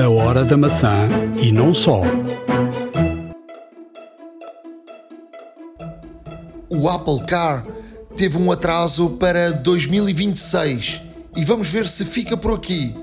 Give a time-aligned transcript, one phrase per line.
[0.00, 1.10] A hora da maçã
[1.42, 2.00] e não só.
[6.70, 7.66] O Apple Car
[8.16, 11.02] teve um atraso para 2026
[11.36, 12.96] e vamos ver se fica por aqui.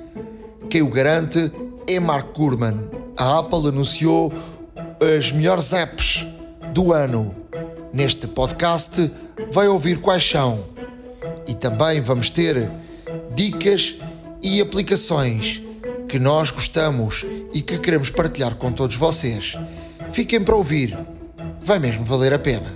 [0.72, 1.52] Quem o garante
[1.88, 2.90] é Mark Gurman.
[3.16, 4.34] A Apple anunciou
[5.00, 6.26] as melhores apps
[6.74, 7.36] do ano.
[7.94, 9.12] Neste podcast
[9.52, 10.66] vai ouvir quais são.
[11.48, 12.72] E também vamos ter
[13.36, 13.98] dicas
[14.42, 15.67] e aplicações
[16.08, 19.58] que nós gostamos e que queremos partilhar com todos vocês.
[20.10, 20.98] Fiquem para ouvir,
[21.62, 22.74] vai mesmo valer a pena.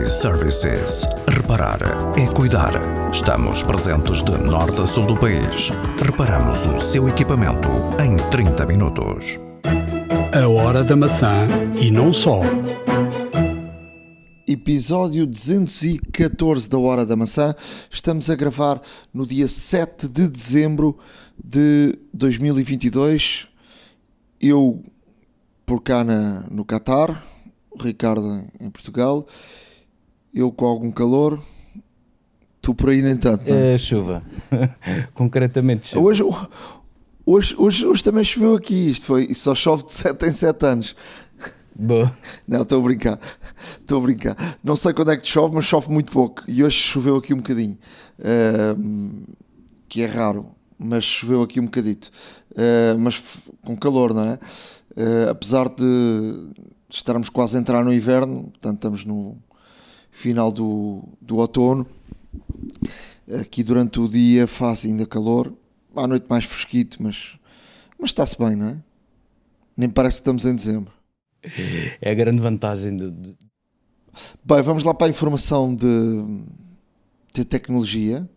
[0.00, 1.04] iServices.
[1.28, 1.80] Reparar
[2.16, 2.72] é cuidar.
[3.12, 5.70] Estamos presentes de norte a sul do país.
[6.02, 7.68] Reparamos o seu equipamento
[8.02, 9.38] em 30 minutos.
[10.32, 11.46] A hora da maçã
[11.76, 12.40] e não só.
[14.46, 17.54] Episódio 214 da Hora da Maçã.
[17.90, 18.80] Estamos a gravar
[19.12, 20.98] no dia 7 de dezembro
[21.42, 23.48] de 2022.
[24.40, 24.82] Eu
[25.64, 27.24] por cá na, no Catar,
[27.70, 29.26] o Ricardo em Portugal,
[30.32, 31.40] eu com algum calor,
[32.60, 33.48] tu por aí nem tanto.
[33.48, 33.74] Não é?
[33.74, 34.22] É chuva.
[35.14, 36.06] Concretamente chuva.
[36.06, 36.22] Hoje,
[37.24, 38.90] hoje, hoje, hoje também choveu aqui.
[38.90, 40.96] Isto foi, só chove de 7 em 7 anos.
[41.76, 42.16] Boa.
[42.46, 43.18] Não, estou a brincar.
[43.80, 44.58] Estou a brincar.
[44.62, 46.44] Não sei quando é que chove, mas chove muito pouco.
[46.46, 47.76] E hoje choveu aqui um bocadinho.
[48.22, 49.24] Ahm,
[49.88, 52.10] que é raro, mas choveu aqui um bocadito.
[52.56, 53.22] Ah, mas
[53.62, 54.38] com calor, não é?
[54.96, 56.50] Ah, apesar de
[56.90, 59.36] estarmos quase a entrar no inverno, portanto estamos no
[60.10, 61.86] final do, do outono.
[63.40, 65.52] Aqui durante o dia faz ainda calor.
[65.96, 67.38] À noite mais fresquito, mas,
[67.98, 68.76] mas está-se bem, não é?
[69.76, 70.92] Nem parece que estamos em dezembro.
[72.00, 73.36] É a grande vantagem de-
[74.44, 75.86] Bem, vamos lá para a informação de,
[77.32, 78.28] de tecnologia.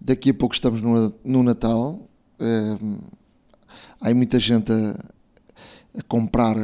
[0.00, 2.08] Daqui a pouco estamos no, no Natal.
[2.38, 2.78] Eh,
[4.00, 6.56] há muita gente a, a comprar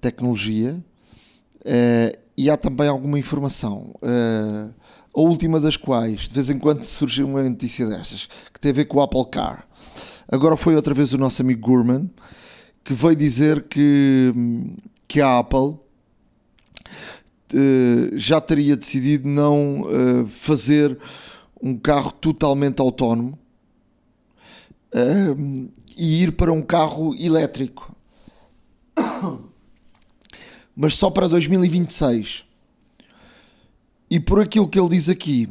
[0.00, 0.80] tecnologia.
[1.64, 3.92] Eh, e há também alguma informação.
[4.02, 4.70] eh,
[5.12, 8.74] a última das quais, de vez em quando surge uma notícia destas, que tem a
[8.74, 9.66] ver com o Apple Car.
[10.28, 12.10] Agora foi outra vez o nosso amigo Gurman,
[12.84, 14.32] que veio dizer que,
[15.08, 15.76] que a Apple
[17.52, 19.82] eh, já teria decidido não
[20.28, 20.98] fazer
[21.62, 23.38] um carro totalmente autónomo
[24.92, 25.34] eh,
[25.96, 27.94] e ir para um carro elétrico.
[30.74, 32.44] Mas só para 2026.
[34.08, 35.48] E por aquilo que ele diz aqui,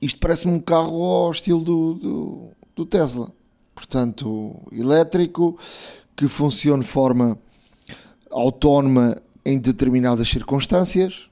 [0.00, 3.30] isto parece-me um carro ao estilo do, do, do Tesla.
[3.74, 5.58] Portanto, elétrico,
[6.16, 7.38] que funciona de forma
[8.30, 11.28] autónoma em determinadas circunstâncias,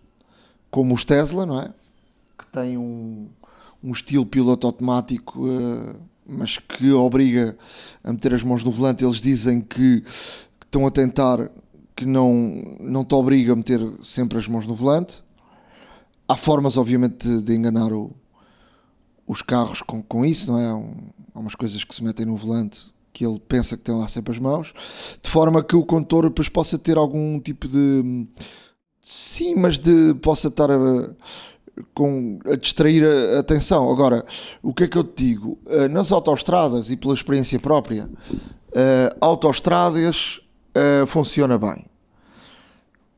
[0.71, 1.73] como os Tesla, não é?
[2.39, 3.29] Que tem um,
[3.87, 5.97] um estilo piloto automático, eh,
[6.29, 7.57] mas que obriga
[8.03, 9.05] a meter as mãos no volante.
[9.05, 11.51] Eles dizem que, que estão a tentar
[11.95, 15.25] que não, não te obriga a meter sempre as mãos no volante.
[16.29, 18.11] Há formas, obviamente, de, de enganar o-
[19.27, 20.75] os carros com, com isso, não é?
[20.75, 20.95] Um-
[21.35, 24.33] há umas coisas que se metem no volante que ele pensa que tem lá sempre
[24.33, 24.75] as mãos,
[25.23, 28.27] de forma que o condutor depois possa ter algum tipo de.
[29.01, 31.11] Sim, mas de possa estar a,
[31.95, 33.05] com, a distrair
[33.37, 33.91] a atenção.
[33.91, 34.25] Agora,
[34.63, 35.59] o que é que eu te digo?
[35.67, 38.09] Eh, Nas autoestradas e pela experiência própria,
[38.75, 40.41] eh, autoestradas
[40.75, 41.85] eh, funciona bem.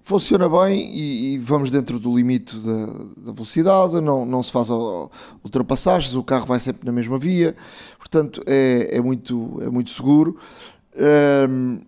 [0.03, 2.87] Funciona bem e, e vamos dentro do limite da,
[3.27, 4.71] da velocidade, não, não se faz
[5.45, 7.55] ultrapassagens, o carro vai sempre na mesma via,
[7.99, 10.39] portanto é, é, muito, é muito seguro.
[10.97, 11.81] Ehm,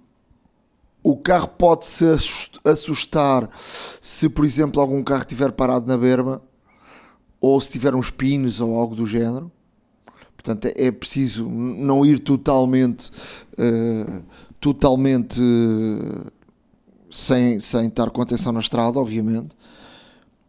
[1.03, 3.49] o carro pode se assust- assustar
[4.03, 6.43] se, por exemplo, algum carro estiver parado na berma
[7.41, 9.51] ou se tiver uns pinos ou algo do género.
[10.37, 13.11] Portanto, é, é preciso não ir totalmente,
[13.59, 14.23] eh,
[14.59, 16.31] totalmente eh,
[17.11, 19.55] sem, sem estar com atenção na estrada, obviamente,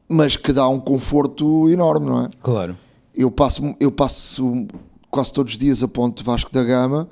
[0.07, 2.29] mas que dá um conforto enorme, não é?
[2.41, 2.78] Claro.
[3.13, 4.66] Eu passo, eu passo
[5.09, 7.09] quase todos os dias a ponte Vasco da Gama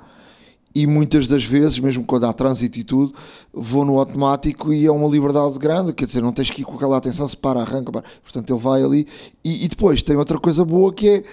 [0.74, 3.12] e muitas das vezes, mesmo quando há trânsito e tudo,
[3.52, 6.74] vou no automático e é uma liberdade grande, quer dizer, não tens que ir com
[6.76, 8.04] aquela atenção, se para, arranca, para.
[8.22, 9.06] portanto ele vai ali.
[9.44, 11.24] E, e depois tem outra coisa boa que é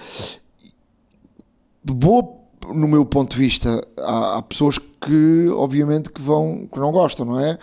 [1.84, 2.36] boa
[2.74, 7.26] no meu ponto de vista há, há pessoas que obviamente que vão que não gostam
[7.26, 7.58] não é?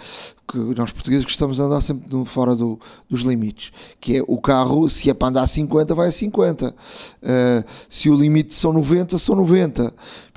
[0.51, 2.79] Que nós portugueses gostamos de andar sempre fora do-
[3.11, 3.71] dos limites
[4.01, 6.75] que é o carro se é para andar a 50 vai a 50
[7.23, 9.93] Uh, se o limite são 90 são 90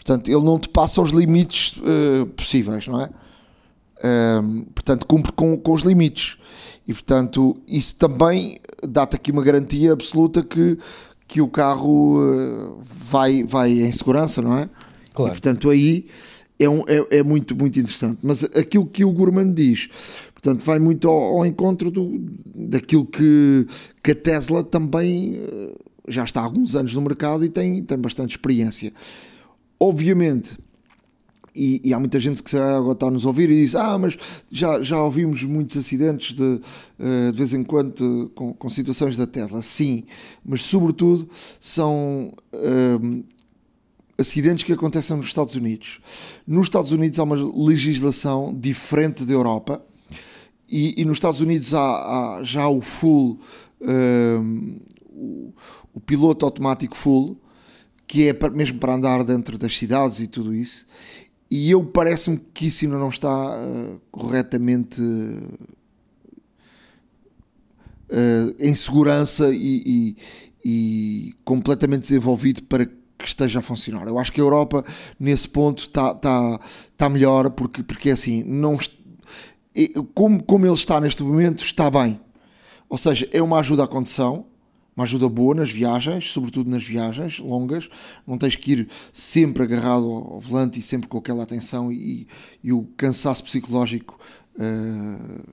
[0.07, 3.09] portanto ele não te passa os limites uh, possíveis não é
[3.98, 6.38] Um, portanto cumpre com, com os limites
[6.88, 10.77] e portanto isso também dá-te aqui uma garantia absoluta que,
[11.27, 14.69] que o carro uh, vai, vai em segurança, não é?
[15.15, 15.31] Claro.
[15.31, 16.06] E, portanto aí
[16.60, 18.19] é, um, é, é, muito, muito interessante.
[18.24, 19.89] Mas aquilo que o Gurman diz,
[20.33, 22.19] portanto, vai muito ao, ao encontro do,
[22.56, 23.68] daquilo que,
[24.03, 25.75] que a Tesla também eh,
[26.07, 28.92] já está há alguns anos no mercado e tem, tem bastante experiência.
[29.79, 30.57] Obviamente,
[31.57, 34.15] e, e, há muita gente que agora está a nos ouvir e diz: Ah, mas
[34.51, 36.62] já, já ouvimos muitos acidentes de,
[37.00, 39.62] eh, de vez em quando com, com situações da Tesla.
[39.63, 40.03] Sim,
[40.45, 41.27] mas sobretudo
[41.59, 43.24] são um, eh,
[44.19, 46.00] acidentes que acontecem nos Estados Unidos.
[46.45, 49.83] Nos Estados Unidos há uma legislação diferente da Europa
[50.69, 53.39] e, e nos Estados Unidos há, há já o full,
[53.81, 54.39] um, eh,
[55.09, 55.53] o,
[55.95, 57.35] o piloto automático full
[58.07, 60.88] que é mesmo para andar dentro das cidades e tudo isso.
[61.51, 65.57] E eu parece-me que isso ainda não está uh, corretamente uh,
[68.59, 70.15] em segurança e, e,
[70.63, 72.94] e, completamente desenvolvido para que
[73.24, 74.07] esteja a funcionar.
[74.07, 74.83] Eu acho que a Europa,
[75.19, 76.60] nesse ponto, está, está,
[76.92, 78.77] está melhor, porque, porque é assim, não,
[80.13, 82.19] como, como ele está neste momento, está bem.
[82.89, 84.45] Ou seja, é uma ajuda à condução,
[84.97, 87.88] uma ajuda boa nas viagens, sobretudo nas viagens longas.
[88.25, 92.27] Não tens que ir sempre agarrado ao volante e sempre com aquela atenção e,
[92.63, 94.19] e o cansaço psicológico
[94.55, 95.44] uh,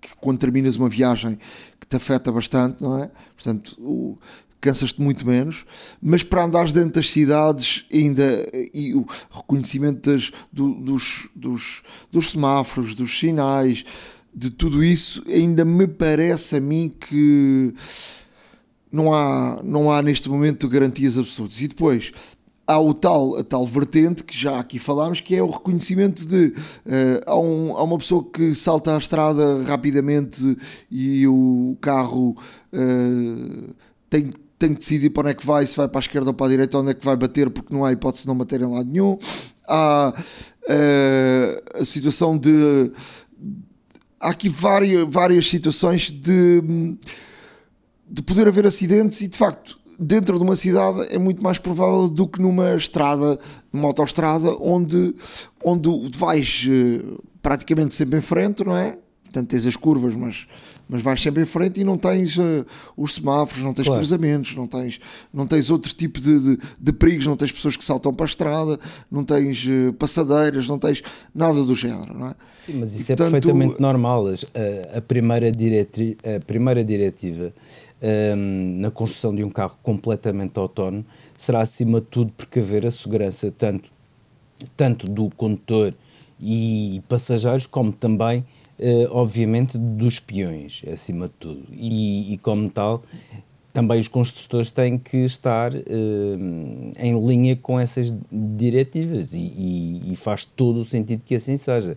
[0.00, 1.36] que quando terminas uma viagem
[1.80, 3.10] que te afeta bastante, não é?
[3.34, 4.16] Portanto,
[4.60, 5.66] cansas-te muito menos,
[6.00, 11.82] mas para andares dentro das cidades ainda e o reconhecimento das, do, dos, dos,
[12.12, 13.84] dos semáforos, dos sinais,
[14.32, 17.74] de tudo isso, ainda me parece a mim que
[18.92, 21.60] não há, não há neste momento garantias absolutas.
[21.60, 22.12] E depois
[22.66, 26.54] há o tal, a tal vertente que já aqui falámos, que é o reconhecimento de
[26.86, 30.56] uh, há, um, há uma pessoa que salta a estrada rapidamente
[30.90, 32.36] e o carro
[32.72, 33.74] uh,
[34.08, 36.34] tem, tem que decidir para onde é que vai, se vai para a esquerda ou
[36.34, 38.60] para a direita, onde é que vai bater, porque não há hipótese de não bater
[38.60, 39.18] em lado nenhum.
[39.66, 42.92] Há uh, a situação de.
[44.20, 46.62] Há aqui várias, várias situações de
[48.12, 52.08] de poder haver acidentes e de facto dentro de uma cidade é muito mais provável
[52.08, 53.38] do que numa estrada,
[53.72, 55.14] numa autoestrada onde,
[55.64, 57.02] onde vais eh,
[57.40, 58.98] praticamente sempre em frente, não é?
[59.24, 60.46] Portanto, tens as curvas, mas,
[60.86, 64.00] mas vais sempre em frente e não tens uh, os semáforos, não tens claro.
[64.00, 65.00] cruzamentos, não tens,
[65.32, 68.28] não tens outro tipo de, de, de, perigos, não tens pessoas que saltam para a
[68.28, 68.78] estrada,
[69.10, 71.02] não tens uh, passadeiras, não tens
[71.34, 72.34] nada do género, não é?
[72.66, 74.26] Sim, mas isso e, é portanto, perfeitamente normal.
[74.28, 77.54] A, a, primeira diretri, a primeira diretiva
[78.02, 81.04] um, na construção de um carro completamente autónomo
[81.38, 83.90] será, acima de tudo, precaver a segurança tanto,
[84.76, 85.94] tanto do condutor
[86.40, 91.62] e passageiros, como também, uh, obviamente, dos peões, acima de tudo.
[91.70, 93.02] E, e, como tal,
[93.72, 95.78] também os construtores têm que estar uh,
[96.98, 101.96] em linha com essas diretivas e, e, e, faz todo o sentido que assim seja.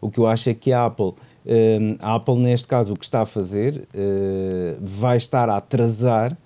[0.00, 1.14] O que eu acho é que a Apple
[1.46, 6.32] Uh, a Apple, neste caso, o que está a fazer uh, vai estar a atrasar
[6.32, 6.36] uh,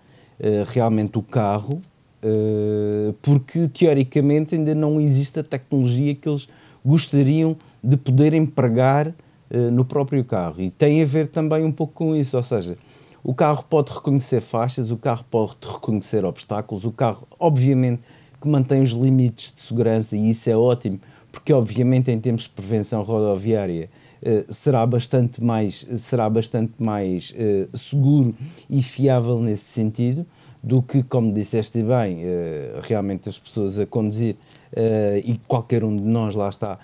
[0.69, 1.81] realmente o carro,
[2.23, 6.47] eh, porque teoricamente ainda não existe a tecnologia que eles
[6.85, 9.15] gostariam de poder empregar
[9.73, 10.61] no próprio carro.
[10.61, 12.77] E tem a ver também um pouco com isso, ou seja,
[13.25, 18.03] o carro pode reconhecer faixas, o carro pode reconhecer obstáculos, o carro, obviamente,
[18.41, 21.01] que mantém os limites de segurança e isso é ótimo,
[21.33, 23.89] porque, obviamente, em termos de prevenção rodoviária
[24.49, 28.35] será bastante mais, será bastante mais uh, seguro
[28.69, 30.27] e fiável nesse sentido
[30.63, 34.37] do que, como disseste bem, uh, realmente as pessoas a conduzir
[35.25, 36.79] e qualquer um de nós lá está,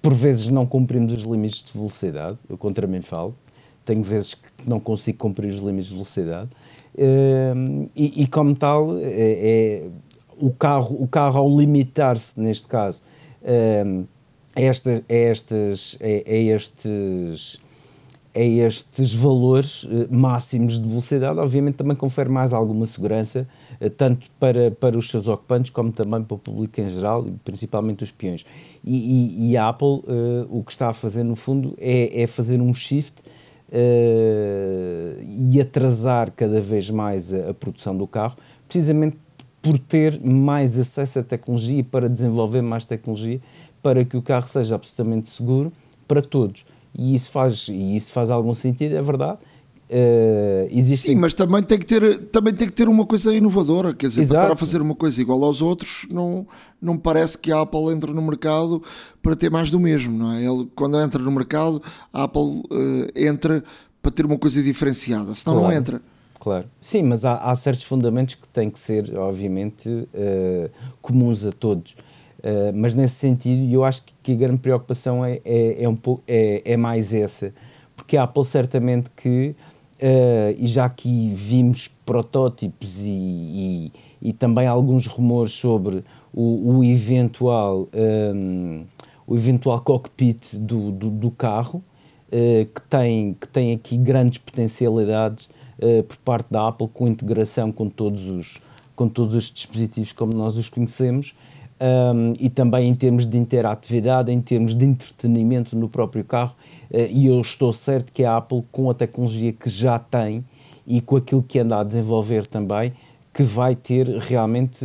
[0.00, 3.34] por vezes não cumprimos os limites de velocidade, eu contra mim falo,
[3.84, 6.48] tenho vezes que não consigo cumprir os limites de velocidade
[7.96, 9.88] e, e, como tal é, é,
[10.38, 13.02] o carro o carro ao limitar-se neste caso
[14.54, 17.60] a, esta, a, estas, a, a estes
[18.34, 23.46] a estes valores eh, máximos de velocidade, obviamente também confere mais alguma segurança,
[23.78, 28.04] eh, tanto para, para os seus ocupantes como também para o público em geral, principalmente
[28.04, 28.46] os peões.
[28.82, 32.26] E, e, e a Apple uh, o que está a fazer, no fundo, é, é
[32.26, 39.18] fazer um shift uh, e atrasar cada vez mais a, a, produção do carro, precisamente
[39.60, 43.40] por ter mais acesso à tecnologia e para desenvolver mais tecnologia
[43.82, 45.72] para que o carro seja absolutamente seguro
[46.06, 46.64] para todos.
[46.96, 49.38] E isso faz, e isso faz algum sentido, é verdade.
[49.90, 51.12] Uh, existem...
[51.12, 54.22] Sim, mas também tem, que ter, também tem que ter uma coisa inovadora, quer dizer,
[54.22, 54.34] Exato.
[54.34, 56.46] para estar a fazer uma coisa igual aos outros, não,
[56.80, 58.82] não parece que a Apple entra no mercado
[59.20, 60.42] para ter mais do mesmo, não é?
[60.42, 63.62] Ele, quando entra no mercado, a Apple uh, entra
[64.00, 65.68] para ter uma coisa diferenciada, senão claro.
[65.68, 66.02] não entra.
[66.40, 70.70] Claro, sim, mas há, há certos fundamentos que têm que ser, obviamente, uh,
[71.02, 71.94] comuns a todos.
[72.42, 75.96] Uh, mas nesse sentido, eu acho que a grande preocupação é, é, é, um
[76.26, 77.54] é, é mais essa,
[77.94, 79.54] porque a Apple certamente que,
[80.00, 86.02] uh, e já aqui vimos protótipos e, e, e também alguns rumores sobre
[86.34, 87.86] o, o eventual,
[88.34, 88.84] um,
[89.24, 91.80] o eventual cockpit do, do, do carro,
[92.26, 95.48] uh, que, tem, que tem aqui grandes potencialidades
[96.06, 98.54] por parte da Apple com integração com todos os,
[98.94, 101.34] com todos os dispositivos como nós os conhecemos
[101.82, 106.54] um, e também em termos de interatividade, em termos de entretenimento no próprio carro.
[106.90, 110.44] Uh, e eu estou certo que a Apple, com a tecnologia que já tem
[110.86, 112.92] e com aquilo que anda a desenvolver também,
[113.34, 114.84] que vai ter realmente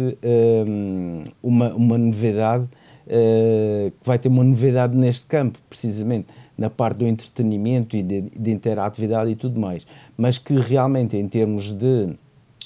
[0.68, 6.28] um, uma, uma novidade, uh, que vai ter uma novidade neste campo, precisamente,
[6.58, 9.86] na parte do entretenimento e de, de interatividade e tudo mais.
[10.18, 12.10] Mas que realmente, em termos de,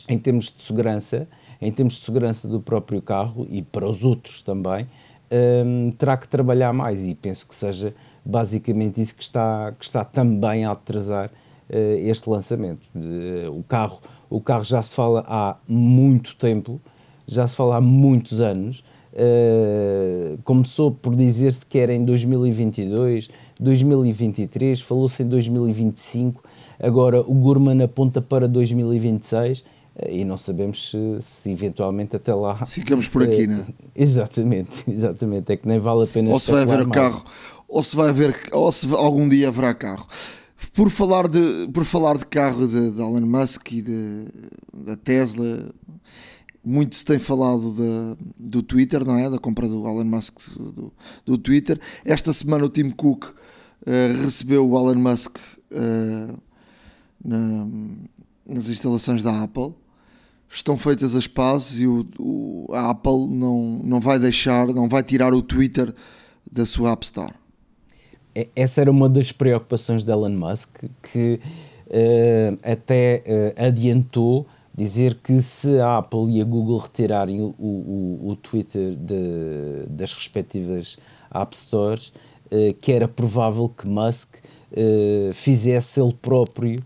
[0.07, 1.27] em termos de segurança,
[1.61, 4.87] em termos de segurança do próprio carro e para os outros também,
[5.31, 7.93] um, terá que trabalhar mais e penso que seja
[8.25, 12.81] basicamente isso que está, que está também a atrasar uh, este lançamento.
[12.95, 13.99] Uh, o, carro,
[14.29, 16.81] o carro já se fala há muito tempo,
[17.27, 18.83] já se fala há muitos anos.
[19.13, 26.41] Uh, começou por dizer-se que era em 2022, 2023, falou-se em 2025,
[26.79, 29.65] agora o Gurman aponta para 2026
[30.09, 33.65] e não sabemos se, se, eventualmente até lá ficamos por aqui, é, né?
[33.95, 35.51] Exatamente, exatamente.
[35.51, 36.91] É que nem vale a pena ou se vai haver mais.
[36.91, 37.25] carro,
[37.67, 40.07] ou se vai haver, ou se algum dia haverá carro.
[40.73, 44.25] Por falar de, por falar de carro de, de Elon Musk e de,
[44.85, 45.71] da Tesla,
[46.63, 49.29] muito se tem falado de, do Twitter, não é?
[49.29, 50.93] Da compra do Elon Musk do,
[51.25, 51.79] do Twitter.
[52.05, 56.37] Esta semana o Tim Cook uh, recebeu o Elon Musk uh,
[57.23, 57.67] na,
[58.45, 59.73] nas instalações da Apple
[60.51, 65.01] estão feitas as pazes e o, o, a Apple não, não vai deixar, não vai
[65.01, 65.93] tirar o Twitter
[66.51, 67.33] da sua App Store.
[68.55, 71.39] Essa era uma das preocupações de Elon Musk, que
[71.87, 74.45] uh, até uh, adiantou
[74.77, 80.13] dizer que se a Apple e a Google retirarem o, o, o Twitter de, das
[80.13, 80.97] respectivas
[81.33, 82.13] App Stores,
[82.51, 84.35] uh, que era provável que Musk
[85.33, 86.81] fizesse ele próprio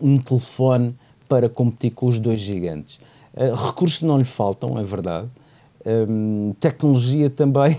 [0.00, 0.96] um telefone
[1.28, 2.98] para competir com os dois gigantes.
[3.34, 5.26] Uh, recursos não lhe faltam, é verdade.
[5.84, 7.78] Um, tecnologia também.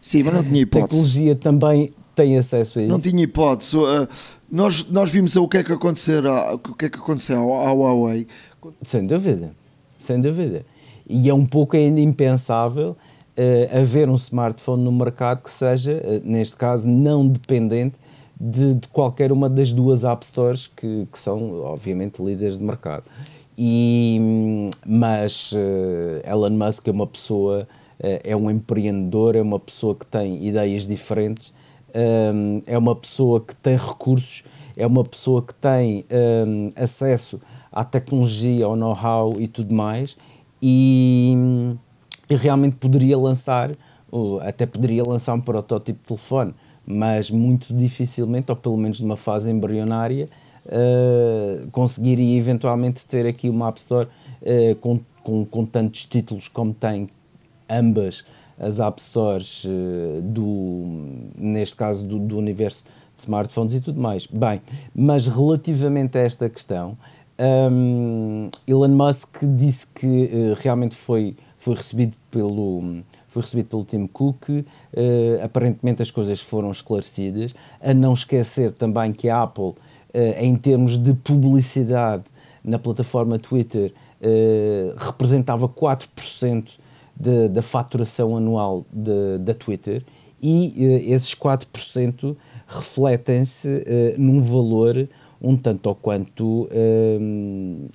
[0.00, 0.88] Sim, mas não tinha hipótese.
[0.88, 2.92] Tecnologia também tem acesso a isso.
[2.92, 3.76] Não tinha hipótese.
[3.76, 4.08] Uh,
[4.50, 6.22] nós, nós vimos o que é que aconteceu,
[6.54, 8.26] o que é que aconteceu à Huawei.
[8.82, 9.52] Sem dúvida,
[9.96, 10.64] sem dúvida.
[11.08, 12.90] E é um pouco ainda impensável
[13.38, 17.96] uh, haver um smartphone no mercado que seja, uh, neste caso, não dependente
[18.40, 23.04] de, de, qualquer uma das duas App Stores que, que são, obviamente, líderes de mercado.
[23.56, 27.66] E, mas uh, Elon Musk é uma pessoa,
[27.98, 31.52] uh, é um empreendedor, é uma pessoa que tem ideias diferentes,
[31.92, 34.44] um, é uma pessoa que tem recursos,
[34.76, 36.04] é uma pessoa que tem
[36.46, 37.40] um, acesso
[37.72, 40.16] à tecnologia, ao know-how e tudo mais,
[40.62, 41.34] e,
[42.30, 43.72] e realmente poderia lançar,
[44.42, 46.54] até poderia lançar um protótipo de telefone
[46.88, 50.26] mas muito dificilmente, ou pelo menos numa fase embrionária,
[50.64, 54.08] uh, conseguiria eventualmente ter aqui uma App Store
[54.40, 57.08] uh, com, com, com tantos títulos como tem
[57.68, 58.24] ambas
[58.58, 60.84] as App Stores uh, do,
[61.36, 64.26] neste caso do, do, universo de smartphones e tudo mais.
[64.26, 64.62] Bem,
[64.94, 66.96] mas relativamente a esta questão,
[67.70, 74.48] um, Elon Musk disse que realmente foi, foi recebido pelo foi recebido pelo Tim Cook.
[74.48, 74.64] Uh,
[75.44, 77.54] aparentemente as coisas foram esclarecidas.
[77.80, 79.76] A não esquecer também que a Apple, uh,
[80.40, 82.24] em termos de publicidade
[82.64, 86.68] na plataforma Twitter, uh, representava 4%
[87.14, 88.86] de, da faturação anual
[89.40, 90.02] da Twitter
[90.40, 92.36] e esses 4%
[92.68, 93.84] refletem-se
[94.16, 95.08] num valor
[95.42, 96.68] um tanto ou quanto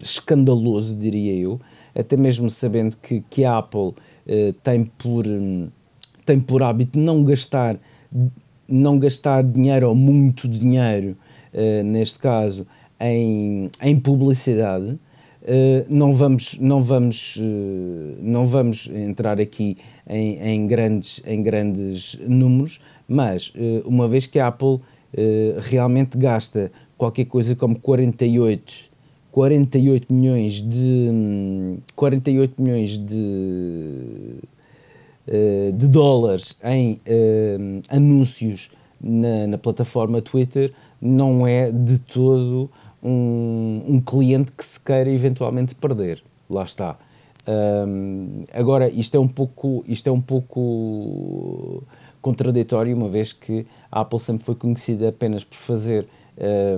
[0.02, 1.58] escandaloso, diria eu,
[1.96, 3.94] até mesmo sabendo que, que a Apple
[4.63, 5.25] tem, por,
[6.25, 7.77] tem por hábito não gastar,
[8.68, 11.18] não gastar dinheiro ou muito dinheiro,
[11.53, 12.65] uh, neste caso,
[13.00, 14.98] em, em publicidade.
[15.44, 19.77] Uh, não vamos não vamos uh, não vamos entrar aqui
[20.08, 24.80] em, em grandes em grandes números mas uh, uma vez que a Apple
[25.70, 28.89] realmente gasta qualquer coisa como 48
[29.34, 34.36] 48 milhões de 48 milhões de,
[35.28, 38.70] eh, de dólares em uh, anúncios
[39.02, 40.72] na, na, plataforma Twitter
[41.02, 42.70] não é de todo
[43.02, 46.22] um, um cliente que se queira eventualmente perder.
[46.48, 46.96] Lá está.
[47.48, 51.84] Um, agora, isto é um pouco, isto é um pouco
[52.22, 56.06] contraditório, uma vez que a Apple sempre foi conhecida apenas por fazer,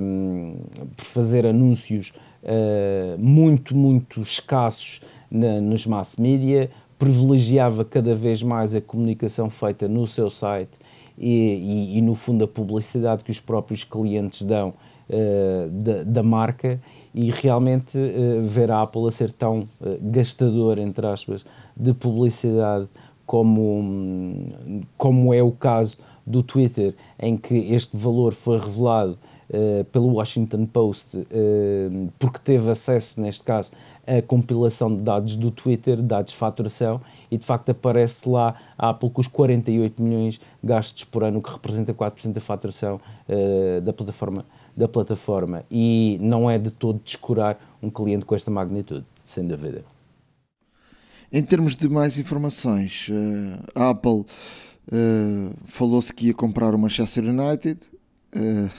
[0.01, 0.55] um,
[0.95, 2.13] por fazer anúncios
[2.45, 9.87] uh, muito, muito escassos na, nos mass media, privilegiava cada vez mais a comunicação feita
[9.87, 10.77] no seu site
[11.17, 14.73] e, e, e no fundo, a publicidade que os próprios clientes dão
[15.09, 16.79] uh, da, da marca
[17.13, 19.67] e realmente uh, ver a Apple a ser tão uh,
[20.01, 22.87] gastador, entre aspas, de publicidade
[23.25, 24.49] como,
[24.97, 29.17] como é o caso do Twitter, em que este valor foi revelado
[29.55, 33.71] uh, pelo Washington Post, uh, porque teve acesso, neste caso,
[34.05, 38.89] à compilação de dados do Twitter, dados de faturação, e de facto aparece lá a
[38.89, 43.93] Apple com os 48 milhões gastos por ano, que representa 4% da faturação uh, da
[43.93, 44.45] plataforma
[44.75, 49.85] da plataforma e não é de todo descurar um cliente com esta magnitude, sem dúvida.
[51.31, 54.25] Em termos de mais informações, eh, a Apple
[54.91, 57.79] uh, falou-se que ia comprar o Manchester United.
[58.35, 58.69] Uh,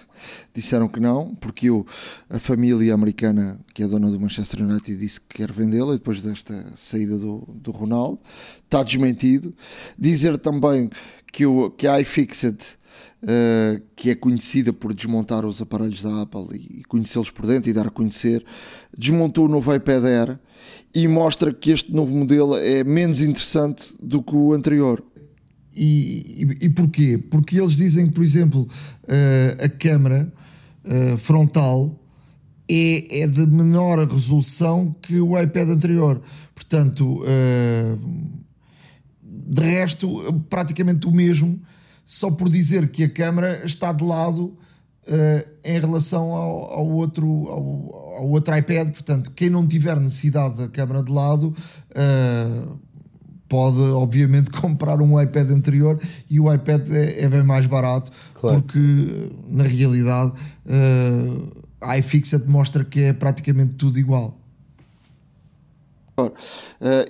[0.52, 1.86] disseram que não, porque eu,
[2.28, 6.72] a família americana que é dona do Manchester United disse que quer vendê-la depois desta
[6.76, 8.20] saída do, do Ronaldo.
[8.64, 9.54] Está desmentido.
[9.98, 10.90] Dizer também
[11.32, 12.76] que, o, que a iFixit
[13.22, 17.72] uh, que é conhecida por desmontar os aparelhos da Apple e conhecê-los por dentro e
[17.72, 18.44] dar a conhecer,
[18.96, 20.38] desmontou o novo iPad Air
[20.94, 25.02] e mostra que este novo modelo é menos interessante do que o anterior.
[25.78, 27.18] E, e, porquê?
[27.18, 30.32] Porque eles dizem, por exemplo, uh, a câmera
[30.82, 32.02] uh, frontal
[32.66, 36.22] é, é de menor resolução que o iPad anterior.
[36.54, 37.98] Portanto, uh,
[39.22, 41.60] de resto, praticamente o mesmo
[42.06, 44.56] só por dizer que a câmara está de lado
[45.64, 48.90] em relação ao, ao outro, ao, ao, outro iPad.
[48.90, 51.54] Portanto, quem não tiver necessidade da câmara de lado
[53.48, 58.62] pode, obviamente, comprar um iPad anterior e o iPad é, é bem mais barato, claro.
[58.62, 60.32] porque na realidade
[60.66, 64.36] uh, a iFixit mostra que é praticamente tudo igual.
[66.18, 66.32] Uh,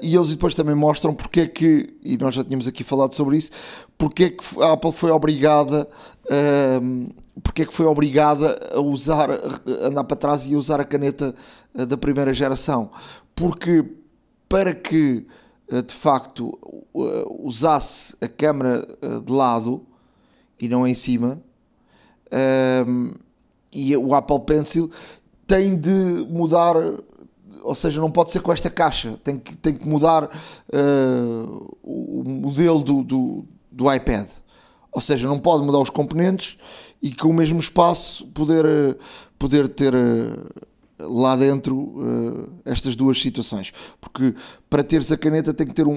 [0.02, 3.36] e eles depois também mostram porque é que, e nós já tínhamos aqui falado sobre
[3.36, 3.52] isso,
[3.96, 5.88] porque é que a Apple foi obrigada,
[6.24, 10.80] uh, porque é que foi obrigada a usar, a andar para trás e a usar
[10.80, 11.34] a caneta
[11.74, 12.90] uh, da primeira geração.
[13.34, 13.84] Porque
[14.48, 15.26] para que
[15.68, 16.58] de facto
[17.40, 18.86] usasse a câmera
[19.24, 19.84] de lado
[20.60, 21.42] e não em cima,
[23.72, 24.90] e o Apple Pencil
[25.46, 26.76] tem de mudar
[27.66, 30.30] ou seja, não pode ser com esta caixa, tem que, tem que mudar
[31.82, 34.28] o modelo do, do, do, iPad.
[34.92, 36.56] Ou seja, não pode mudar os componentes
[37.02, 38.96] e com o mesmo espaço poder,
[39.36, 39.92] poder ter
[40.98, 41.94] lá dentro
[42.64, 43.72] estas duas situações.
[44.00, 44.34] Porque
[44.68, 45.92] para teres a caneta tem que ter um,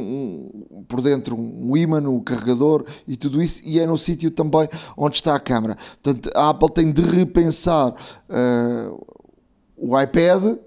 [0.72, 4.68] um por dentro um ímã, um carregador e tudo isso, e é no sítio também
[4.98, 5.78] onde está a câmera.
[6.02, 7.94] Portanto, a Apple tem de repensar
[9.78, 10.58] o iPad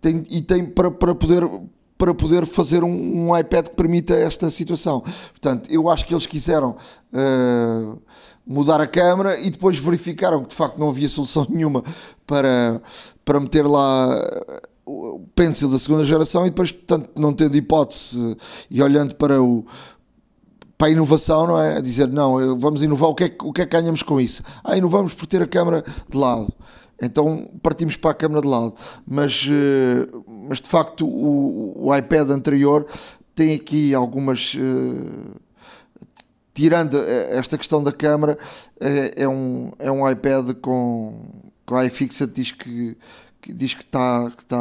[0.00, 1.48] tem, e tem para, para poder
[1.96, 5.00] para poder fazer um, um, iPad que permita esta situação.
[5.00, 6.76] Portanto, eu acho que eles quiseram
[7.12, 8.00] uh,
[8.48, 11.84] mudar a câmera e depois verificaram que de facto não havia solução nenhuma
[12.26, 12.80] para,
[13.24, 14.18] para meter lá
[14.86, 18.36] o Pencil da segunda geração e depois, portanto, não tendo hipótese
[18.70, 19.64] e olhando para o
[20.78, 21.76] para a inovação, não é?
[21.76, 24.44] A dizer, não, vamos inovar, o que, é, o que é que ganhamos com isso?
[24.62, 26.54] Ah, inovamos por ter a câmera de lado.
[27.02, 28.74] Então partimos para a câmara de lado.
[29.04, 30.08] Mas, eh,
[30.48, 32.86] mas de facto o, o iPad anterior
[33.34, 34.56] tem aqui algumas.
[36.58, 36.98] Eh, tirando
[37.30, 38.36] esta questão da câmara,
[38.80, 41.22] é, é, um, é um iPad com,
[41.64, 42.96] com iFixit diz que,
[43.40, 44.58] que diz que está, que está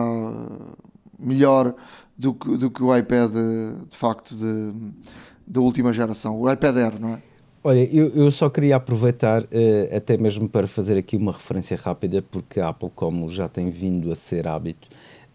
[1.19, 1.73] melhor
[2.17, 4.93] do que, do que o iPad de facto de,
[5.45, 7.21] da última geração, o iPad Air, não é?
[7.63, 12.21] Olha, eu, eu só queria aproveitar, uh, até mesmo para fazer aqui uma referência rápida,
[12.21, 14.87] porque a Apple, como já tem vindo a ser hábito,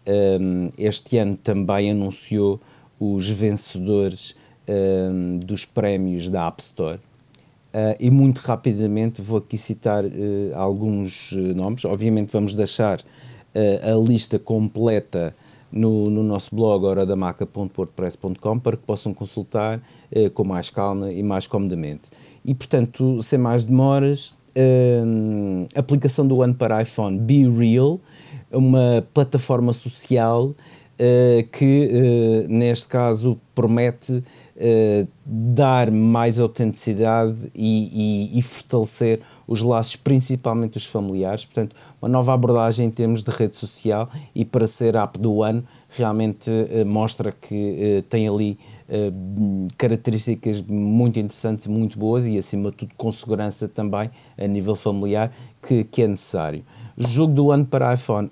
[0.07, 2.59] um, ehm, este ano também anunciou
[2.99, 4.35] os vencedores
[4.67, 6.99] um, ehm, dos prémios da App Store.
[7.73, 10.09] Uh, e muito rapidamente vou aqui citar uh,
[10.55, 11.85] alguns nomes.
[11.85, 12.99] Obviamente, vamos deixar
[13.55, 15.31] a lista completa
[15.73, 21.47] no, no nosso blog horadamaca.wordpress.com para que possam consultar eh, com mais calma e mais
[21.47, 22.11] comodamente.
[22.45, 25.01] E portanto, sem mais demoras, eh,
[25.75, 27.99] aplicação do ano para iPhone Be Real,
[28.51, 30.53] uma plataforma social
[30.99, 34.23] eh, que eh, neste caso promete
[34.55, 41.43] eh, dar mais autenticidade e, e, e, fortalecer os laços, principalmente os familiares.
[41.43, 45.63] Portanto, uma nova abordagem em termos de rede social e para ser app do ano,
[45.89, 48.59] realmente uh, mostra que uh, tem ali
[49.75, 55.33] características muito interessantes, muito boas e acima de tudo com segurança também a nível familiar
[55.67, 56.63] que, que é necessário.
[56.95, 58.29] Jogo do ano para iPhone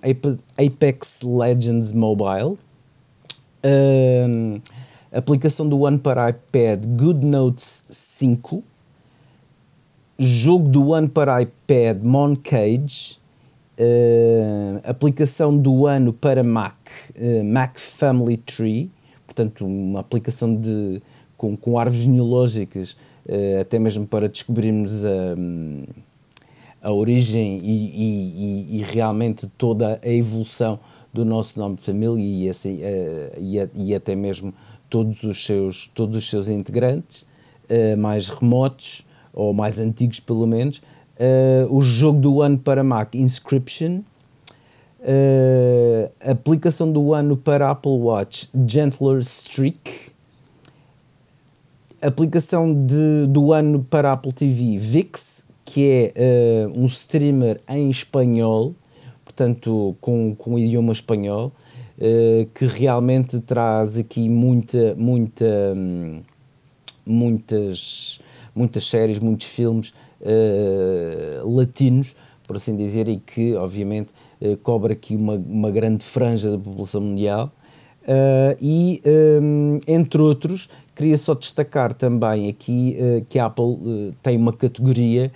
[0.55, 2.59] Apex Legends Mobile.
[5.11, 8.63] Aplicação do ano para iPad GoodNotes 5.
[10.19, 13.21] Jogo do ano para iPad Moncage
[13.81, 16.75] Uh, aplicação do ano para Mac,
[17.15, 18.91] uh, Mac Family Tree,
[19.25, 21.01] portanto, uma aplicação de,
[21.35, 22.91] com, com árvores genealógicas,
[23.25, 25.35] uh, até mesmo para descobrirmos a,
[26.83, 30.77] a origem e, e, e, realmente toda a evolução
[31.11, 32.79] do nosso nome de família e, assim,
[33.73, 34.53] e, até mesmo
[34.91, 37.25] todos os seus, todos os seus integrantes,
[37.97, 40.81] mais remotos ou mais antigos, pelo menos.
[41.17, 43.99] Uh, o jogo do ano para Mac, Inscription,
[45.01, 50.11] uh, aplicação do ano para Apple Watch, Gentler Streak,
[52.01, 58.73] aplicação de, do ano para Apple TV, VIX, que é uh, um streamer em espanhol,
[59.23, 61.51] portanto, com, com o idioma espanhol, uh,
[62.55, 66.21] que realmente traz aqui muita, muita, hum,
[67.05, 68.19] muitas,
[68.55, 72.15] muitas séries, muitos filmes uh, latinos,
[72.47, 74.09] por assim dizer, e que obviamente
[74.41, 77.51] uh, cobre aqui uma, uma grande franja da população mundial.
[78.01, 84.15] Uh, e um, entre outros, queria só destacar também aqui uh, que a Apple uh,
[84.23, 85.31] tem uma categoria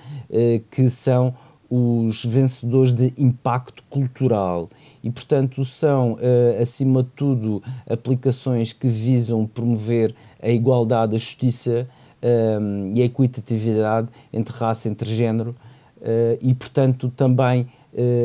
[0.72, 1.34] que são
[1.70, 4.70] os vencedores de impacto cultural
[5.06, 6.18] e, portanto, são
[6.62, 11.88] acima de tudo aplicações que visam promover a igualdade, a justiça
[12.26, 15.56] um, e a equitatividade entre raça, entre género
[15.98, 17.68] uh, e, portanto, também uh,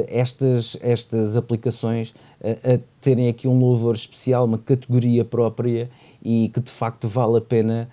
[0.09, 5.91] estas, estas aplicações uh, a terem aqui um louvor especial, uma categoria própria
[6.23, 7.89] e que de facto vale a pena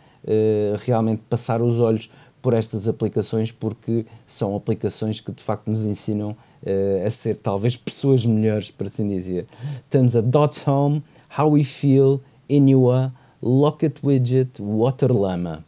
[0.80, 2.10] realmente passar os olhos
[2.42, 7.76] por estas aplicações porque são aplicações que de facto nos ensinam uh, a ser talvez
[7.76, 9.46] pessoas melhores, por assim dizer.
[9.90, 11.04] Temos a Dot Home,
[11.38, 15.66] How We Feel, Inua, Locket Widget, Waterlama.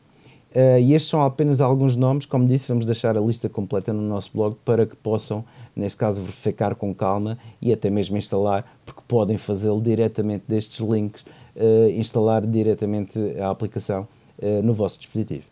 [0.56, 4.02] Uh, e estes são apenas alguns nomes, como disse, vamos deixar a lista completa no
[4.02, 9.02] nosso blog para que possam, neste caso, verificar com calma e até mesmo instalar, porque
[9.08, 11.24] podem fazê-lo diretamente destes links,
[11.56, 14.08] uh, instalar diretamente a aplicação
[14.40, 15.46] uh, no vosso dispositivo.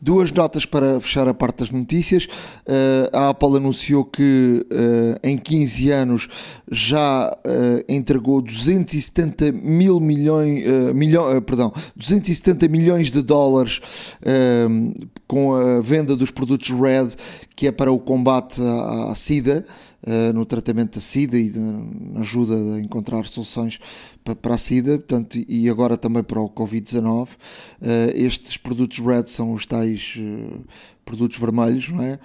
[0.00, 2.26] Duas notas para fechar a parte das notícias.
[2.66, 6.28] Uh, a Apple anunciou que uh, em 15 anos
[6.70, 13.80] já uh, entregou 270 mil milhões, milhão, perdão, 270 milhões de dólares
[15.26, 17.08] com a venda dos produtos Red,
[17.54, 19.64] que é para o combate à, à SIDA.
[20.06, 23.80] Uh, no tratamento da SIDA e na ajuda a encontrar soluções
[24.40, 27.30] para, a SIDA portanto, e agora também para o Covid-19.
[27.30, 27.36] Uh,
[28.14, 30.60] estes produtos RED são os tais uh,
[31.04, 32.20] produtos vermelhos, não é?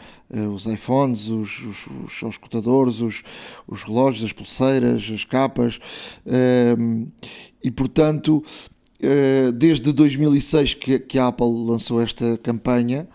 [0.54, 3.24] os iPhones, os, os, os, os escutadores, os,
[3.68, 5.80] os relógios, as pulseiras, as capas
[7.64, 8.44] e portanto
[9.56, 13.08] desde 2006 que, que a Apple lançou esta campanha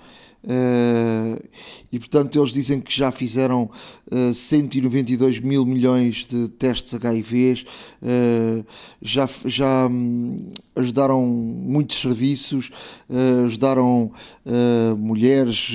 [1.93, 3.65] e portanto eles dizem que já fizeram
[4.11, 7.65] uh, eh, 192 mil milhões de testes HIVs,
[8.03, 8.65] eh,
[9.03, 12.71] já, já um, ajudaram muitos serviços,
[13.45, 14.11] ajudaram
[14.99, 15.75] mulheres,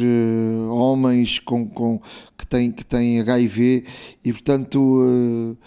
[0.70, 2.00] homens com, com,
[2.38, 3.84] que, têm, que têm HIV
[4.24, 5.58] e portanto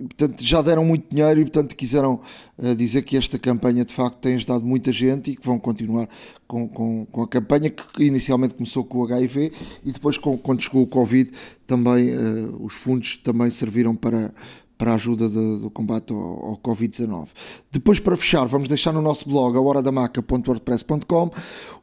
[0.00, 2.20] portanto, já deram muito dinheiro e portanto quiseram
[2.58, 6.08] uh, dizer que esta campanha de facto tem ajudado muita gente e que vão continuar
[6.46, 9.52] com, com, com a campanha que inicialmente começou com o HIV
[9.84, 11.30] e depois com, quando chegou o Covid
[11.66, 14.32] também uh, os fundos também serviram para,
[14.80, 17.28] para a ajuda de, do combate ao, ao Covid-19.
[17.70, 21.30] Depois, para fechar, vamos deixar no nosso blog, a horadamaca.wordpress.com,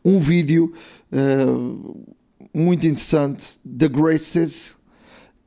[0.04, 0.74] um vídeo
[1.12, 2.08] uh,
[2.52, 4.77] muito interessante, The Graces,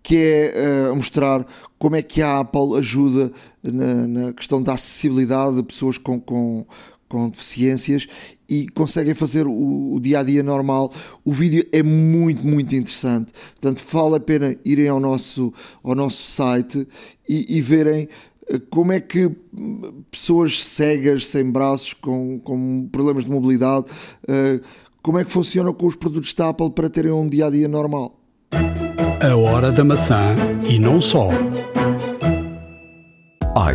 [0.02, 1.44] que é uh, mostrar
[1.78, 3.30] como é que a Apple ajuda
[3.62, 6.66] na, na questão da acessibilidade de pessoas com, com,
[7.08, 8.06] com deficiências
[8.48, 10.92] e conseguem fazer o, o, dia a dia normal.
[11.24, 13.32] O vídeo é muito, muito interessante.
[13.60, 16.86] Portanto, vale a pena irem ao nosso, ao nosso site
[17.28, 18.08] e, e verem
[18.48, 19.30] eh, como é que
[20.10, 23.86] pessoas cegas, sem braços, com, com problemas de mobilidade,
[24.24, 24.60] uh,
[25.02, 27.68] como é que funcionam com os produtos da Apple para terem um dia a dia
[27.68, 28.20] normal.
[29.22, 30.34] A hora da maçã
[30.66, 31.28] e não só.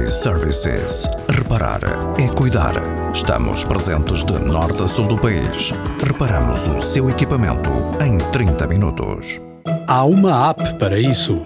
[0.01, 1.07] iServices.
[1.29, 1.81] Reparar
[2.19, 2.73] é cuidar.
[3.13, 5.71] Estamos presentes de norte a sul do país.
[6.03, 7.69] Reparamos o seu equipamento
[8.03, 9.39] em 30 minutos.
[9.87, 11.39] Há uma app para isso.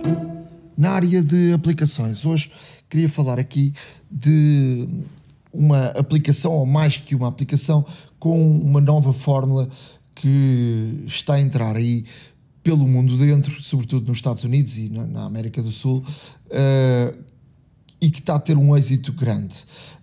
[0.77, 2.53] Na área de aplicações, hoje
[2.89, 3.73] queria falar aqui
[4.09, 4.87] de
[5.51, 7.85] uma aplicação, ou mais que uma aplicação,
[8.17, 9.67] com uma nova fórmula
[10.15, 12.05] que está a entrar aí
[12.69, 17.23] pelo mundo dentro, sobretudo nos Estados Unidos e na, na América do Sul, uh,
[17.99, 19.55] e que está a ter um êxito grande.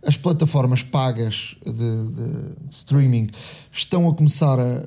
[0.04, 3.28] As plataformas pagas de, de, streaming
[3.70, 4.82] estão a começar a,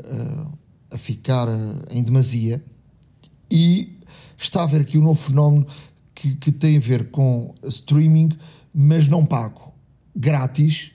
[0.92, 1.48] a, ficar
[1.90, 2.62] em demasia
[3.50, 3.98] e
[4.38, 5.66] está a haver aqui um novo fenómeno
[6.14, 8.38] que, que tem a ver com streaming,
[8.74, 9.74] mas não pago,
[10.14, 10.92] grátis,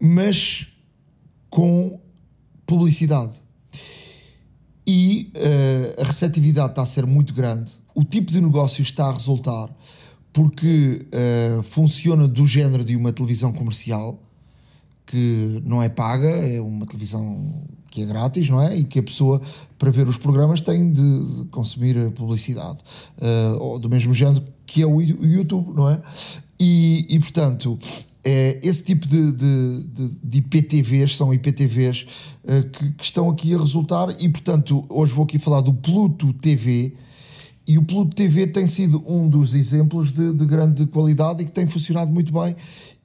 [0.00, 0.68] mas
[1.50, 1.98] com
[2.64, 3.39] publicidade.
[4.92, 9.12] E uh, a receptividade está a ser muito grande, o tipo de negócio está a
[9.12, 9.70] resultar
[10.32, 14.20] porque uh, funciona do género de uma televisão comercial
[15.06, 18.76] que não é paga, é uma televisão que é grátis, não é?
[18.76, 19.40] E que a pessoa,
[19.78, 22.80] para ver os programas, tem de consumir publicidade,
[23.22, 26.02] uh, do mesmo género que é o YouTube, não é?
[26.58, 27.78] E, e portanto,
[28.22, 32.06] esse tipo de, de, de, de IPTVs são IPTVs
[32.44, 36.32] uh, que, que, estão aqui a resultar, e portanto, hoje vou aqui falar do Pluto
[36.34, 36.94] TV
[37.66, 41.52] e o Pluto TV tem sido um dos exemplos de, de grande qualidade e que
[41.52, 42.56] tem funcionado muito bem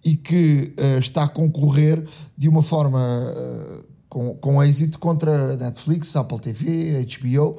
[0.04, 2.04] e que uh, está a concorrer
[2.38, 7.58] de uma forma uh, com, com êxito contra Netflix, Apple TV, HBO.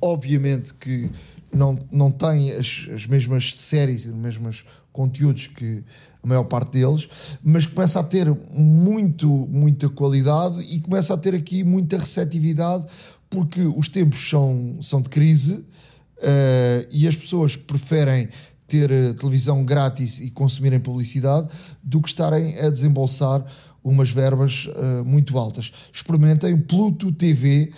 [0.00, 1.10] Obviamente que
[1.52, 5.82] não, não tem as, as mesmas séries e os mesmos conteúdos que
[6.22, 7.08] a maior parte deles,
[7.42, 12.86] mas começa a ter muito, muita qualidade e começa a ter aqui muita receptividade
[13.30, 18.28] porque os tempos são, são de crise uh, e as pessoas preferem
[18.66, 21.48] ter uh, televisão grátis e consumirem publicidade
[21.82, 23.44] do que estarem a desembolsar
[23.82, 25.72] umas verbas uh, muito altas.
[25.92, 27.72] Experimentem Pluto TV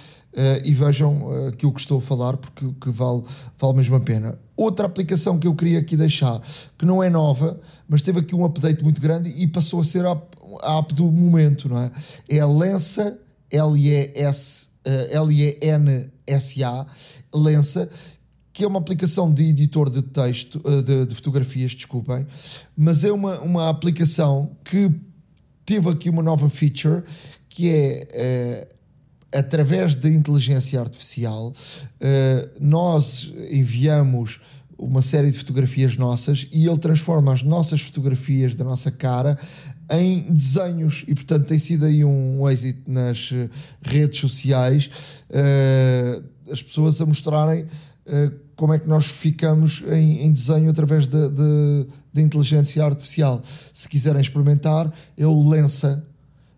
[0.64, 3.22] e vejam aquilo que estou a falar porque que vale,
[3.58, 4.38] vale mesmo a pena.
[4.56, 6.40] Outra aplicação que eu queria aqui deixar,
[6.78, 10.04] que não é nova, mas teve aqui um update muito grande e passou a ser
[10.04, 10.20] a,
[10.62, 11.90] a app do momento, não é?
[12.28, 13.18] É a Lensa,
[14.84, 16.86] L-E-N-S-A,
[17.34, 17.88] Lensa,
[18.52, 22.26] que é uma aplicação de editor de texto, eh, de, de, fotografias, desculpem,
[22.76, 24.90] mas é uma, uma aplicação que
[25.64, 27.02] teve aqui uma nova feature
[27.48, 28.68] que é, é
[29.32, 31.52] através da inteligência artificial,
[32.00, 34.40] é, nós enviamos
[34.78, 39.38] uma série de fotografias nossas e ele transforma as nossas fotografias da nossa cara
[39.90, 43.30] em desenhos e portanto tem sido aí um êxito nas
[43.82, 44.88] redes sociais
[46.50, 47.66] as pessoas a mostrarem
[48.56, 53.40] como é que nós ficamos em, em desenho através da de, de, de, inteligência artificial.
[53.72, 56.04] Se quiserem experimentar, eu lença,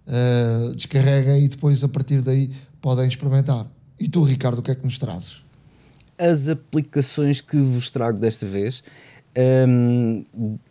[0.07, 3.67] uh, descarreguem e depois a partir daí podem experimentar.
[3.99, 5.43] E tu, Ricardo, o que é que nos trazes?
[6.19, 8.83] As aplicações que vos trago desta vez,
[9.69, 10.25] um,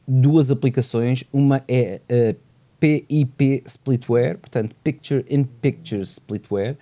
[0.07, 2.35] duas aplicações, uma é a
[2.79, 6.77] PIP Splitware, portanto Picture in Picture Splitware,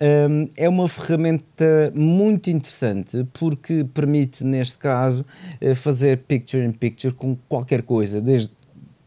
[0.00, 5.26] um, é uma ferramenta muito interessante porque permite, neste caso,
[5.60, 8.50] eh, fazer picture in picture com qualquer coisa, desde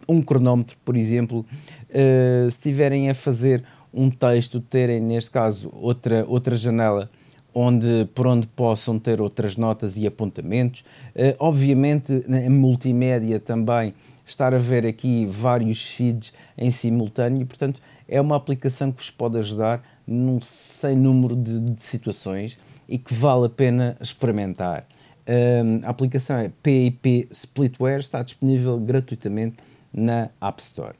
[0.07, 3.63] um cronómetro, por exemplo, uh, se estiverem a fazer
[3.93, 7.09] um texto, terem, neste caso, outra, outra janela
[7.53, 10.81] onde, por onde possam ter outras notas e apontamentos.
[11.15, 13.93] Uh, obviamente, em multimédia também,
[14.25, 19.37] estar a ver aqui vários feeds em simultâneo, portanto, é uma aplicação que vos pode
[19.37, 24.85] ajudar num sem número de, de situações e que vale a pena experimentar.
[25.25, 29.55] Um, a aplicação é PIP Splitware, está disponível gratuitamente
[29.93, 30.95] na App Store.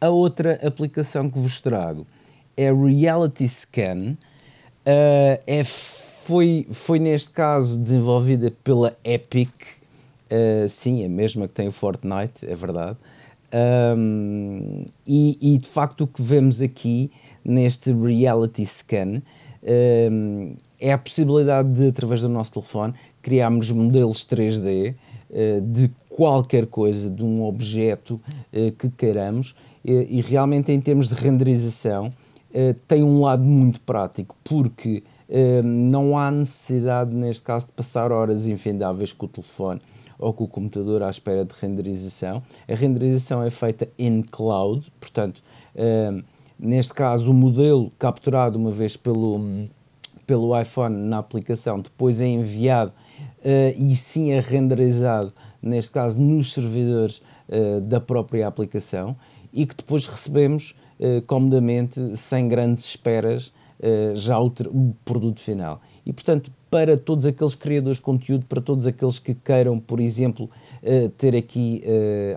[0.00, 2.06] A outra aplicação que vos trago
[2.56, 4.16] é Reality Scan.
[4.86, 9.50] Uh, é, foi, foi neste caso desenvolvida pela Epic,
[10.30, 12.96] uh, sim, a mesma que tem o Fortnite, é verdade.
[13.96, 17.12] Um, e, e, de facto o que vemos aqui
[17.44, 19.22] neste reality scan
[19.62, 22.92] um, é a possibilidade de, através do nosso telefone,
[23.22, 24.94] criarmos modelos 3D uh, eh,
[25.62, 31.14] de qualquer coisa, de um objeto uh, que queiramos, uh, e realmente em termos de
[31.14, 32.12] renderização
[32.88, 35.02] tem um lado muito prático, porque
[35.62, 39.78] não há necessidade, neste caso, de passar horas infindáveis com o telefone
[40.18, 42.42] ou com o computador à espera de renderização.
[42.66, 45.42] A renderização é feita em cloud, portanto,
[46.58, 49.68] neste caso, o modelo capturado uma vez pelo,
[50.26, 52.90] pelo iPhone na aplicação, depois é enviado
[53.76, 59.16] e sim é renderizado, neste caso, nos servidores uh, da própria aplicação
[59.52, 60.74] e que depois recebemos
[61.26, 63.52] comodamente, sem grandes esperas,
[64.14, 64.50] já o,
[65.04, 65.78] produto final.
[66.06, 70.48] E, portanto, para todos aqueles criadores de conteúdo, para todos aqueles que queiram, por exemplo,
[71.18, 71.82] ter aqui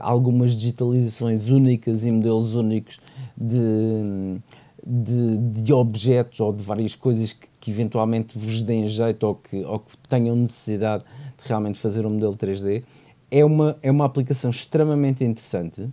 [0.01, 2.99] algumas digitalizações únicas e modelos únicos
[3.37, 4.41] de,
[4.85, 9.63] de, de, objetos ou de várias coisas que, que, eventualmente vos deem jeito ou que,
[9.63, 12.83] ou que tenham necessidade de realmente fazer um modelo 3D,
[13.31, 15.87] é uma, é uma aplicação extremamente interessante.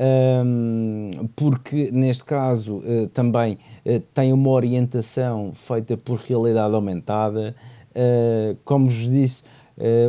[0.00, 7.54] Um, porque neste caso uh, também uh, tem uma orientação feita por realidade aumentada.
[7.90, 9.44] Uh, como vos disse,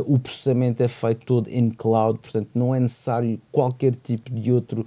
[0.06, 4.86] o processamento é feito todo em cloud, portanto não é necessário qualquer tipo de outro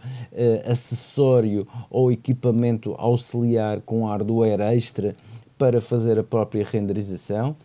[0.71, 5.17] acessório ou equipamento auxiliar com hardware extra
[5.59, 7.57] para fazer a própria renderização.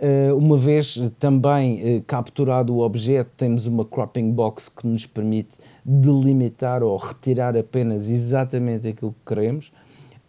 [0.00, 5.56] Uh, uma vez também uh, capturado o objeto, temos uma cropping box que nos permite
[5.84, 9.72] delimitar ou retirar apenas exatamente aquilo que queremos.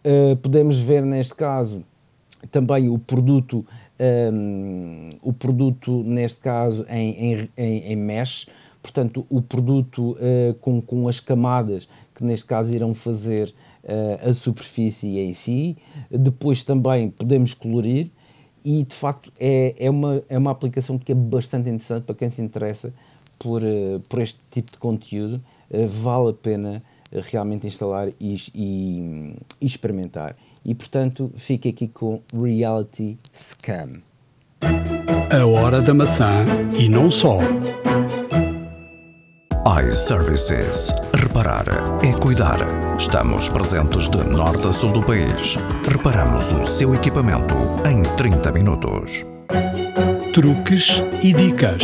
[0.04, 1.84] Uh, podemos ver neste caso
[2.50, 3.64] também o produto,
[4.32, 8.48] um, o produto neste caso em, em, em, mesh,
[8.82, 10.16] portanto o produto
[10.62, 13.52] com, com as camadas que neste caso irão fazer
[14.22, 15.76] a superfície em si.
[16.10, 18.10] Depois também podemos colorir
[18.64, 22.28] e de facto é, é, uma, é uma aplicação que é bastante interessante para quem
[22.28, 22.92] se interessa
[23.38, 25.40] por, uh, por este tipo de conteúdo.
[25.70, 30.36] Uh, vale a pena realmente instalar e, e, e, experimentar.
[30.64, 34.00] E portanto, fique aqui com Reality Scam.
[34.60, 36.44] A hora da maçã
[36.78, 37.38] e não só
[39.66, 40.88] iServices.
[41.12, 41.66] Reparar
[42.02, 42.58] é cuidar.
[42.98, 45.56] Estamos presentes de norte a sul do país.
[45.86, 47.54] Reparamos o seu equipamento
[47.86, 49.26] em 30 minutos.
[50.32, 51.82] Truques e dicas.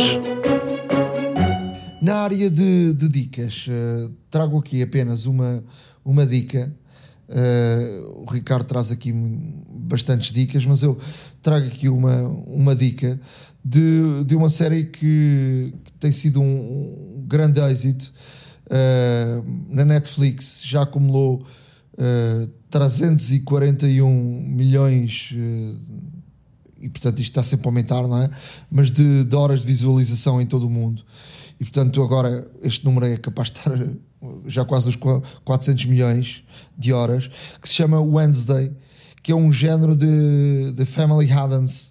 [2.01, 5.63] Na área de, de dicas, uh, trago aqui apenas uma,
[6.03, 6.73] uma dica.
[7.29, 10.97] Uh, o Ricardo traz aqui bastantes dicas, mas eu
[11.43, 13.19] trago aqui uma, uma dica
[13.69, 18.13] de, de uma série que, que tem sido um, um grande êxito
[18.67, 21.45] uh, na Netflix, já acumulou
[21.93, 24.09] uh, 341
[24.41, 25.77] milhões uh,
[26.79, 28.29] e portanto isto está sempre a aumentar, não é?
[28.71, 31.03] Mas de, de, horas de visualização em todo o mundo.
[31.59, 33.77] E portanto agora este número é capaz de estar
[34.45, 36.43] já quase nos 400 milhões
[36.77, 37.29] de horas,
[37.61, 38.71] que se chama Wednesday,
[39.21, 41.86] que é um género de, de Family Haddons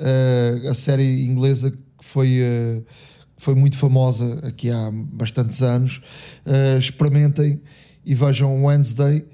[0.00, 2.84] uh, a série inglesa que foi, uh,
[3.36, 6.00] foi muito famosa aqui há bastantes anos.
[6.46, 7.60] Uh, experimentem
[8.04, 9.24] e vejam Wednesday,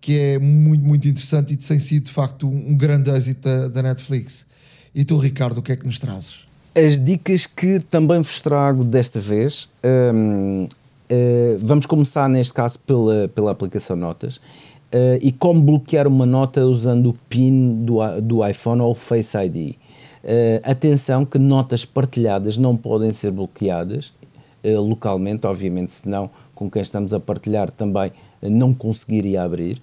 [0.00, 3.82] que é muito, muito interessante e tem sido de facto um grande êxito da, da
[3.82, 4.46] Netflix.
[4.94, 6.44] E tu, Ricardo, o que é que nos trazes?
[6.74, 9.68] As dicas que também vos trago desta vez.
[9.84, 14.36] Um, uh, vamos começar neste caso pela, pela aplicação Notas.
[14.36, 19.36] Uh, e como bloquear uma nota usando o PIN do, do iPhone ou o Face
[19.36, 19.74] ID.
[20.24, 24.10] Uh, atenção que notas partilhadas não podem ser bloqueadas
[24.64, 28.10] uh, localmente, obviamente, senão com quem estamos a partilhar também
[28.40, 29.82] uh, não conseguiria abrir.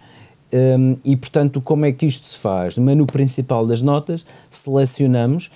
[0.52, 2.76] Um, ehm, e portanto, como é que isto se faz?
[2.76, 5.52] No menu principal das notas, selecionamos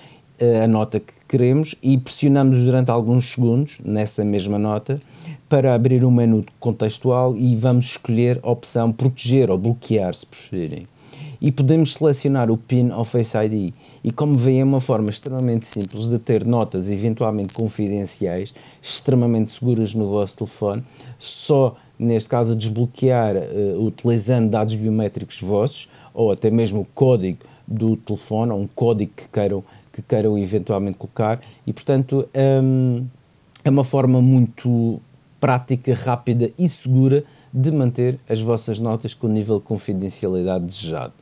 [0.62, 5.00] a nota que queremos e pressionamos durante alguns segundos nessa mesma nota
[5.48, 10.26] para abrir o um menu contextual e vamos escolher a opção proteger ou bloquear, se
[10.26, 10.84] preferirem
[11.40, 13.72] e podemos selecionar o PIN ao Face ID.
[14.02, 19.94] E como veem, é uma forma extremamente simples de ter notas eventualmente confidenciais, extremamente seguras
[19.94, 20.84] no vosso telefone,
[21.18, 27.96] só neste caso desbloquear uh, utilizando dados biométricos vossos ou até mesmo o código do
[27.96, 32.28] telefone, ou um código que queiram, que queiram eventualmente colocar e portanto
[32.62, 33.06] um,
[33.64, 35.00] é uma forma muito
[35.40, 41.12] prática, rápida e segura de manter as vossas notas com o nível de confidencialidade desejado.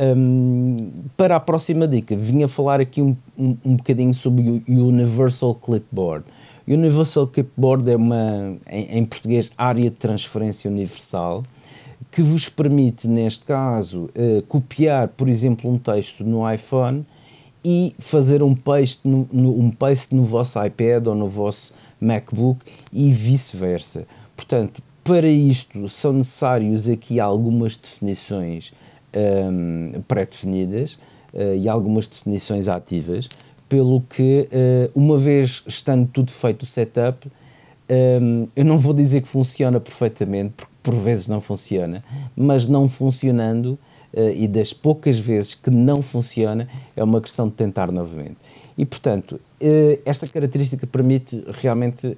[0.00, 5.54] Um, para a próxima dica, vinha falar aqui um, um, um bocadinho sobre o Universal
[5.56, 6.24] Clipboard.
[6.66, 11.44] Universal Clipboard é uma, em, em, português, área de transferência universal,
[12.10, 17.04] que vos permite, neste caso, uh, copiar, por exemplo, um texto no iPhone
[17.62, 22.64] e fazer um paste no, no, um paste no vosso iPad ou no vosso MacBook
[22.90, 24.06] e vice-versa.
[24.34, 28.72] Portanto, para isto são necessários aqui algumas definições
[29.14, 30.98] um, pré-definidas
[31.34, 33.28] uh, e algumas definições ativas,
[33.68, 37.30] pelo que, uh, uma vez estando tudo feito o setup,
[38.20, 42.02] um, eu não vou dizer que funciona perfeitamente, porque por vezes não funciona,
[42.36, 43.78] mas não funcionando
[44.14, 48.36] uh, e das poucas vezes que não funciona, é uma questão de tentar novamente.
[48.78, 49.38] E, portanto,
[50.06, 52.16] esta característica permite realmente,